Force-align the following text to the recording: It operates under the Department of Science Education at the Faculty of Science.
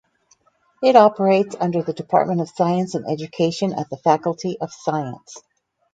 It 0.81 0.95
operates 0.95 1.55
under 1.59 1.83
the 1.83 1.93
Department 1.93 2.41
of 2.41 2.49
Science 2.49 2.95
Education 2.95 3.71
at 3.73 3.87
the 3.91 3.97
Faculty 3.97 4.57
of 4.59 4.73
Science. 4.73 5.37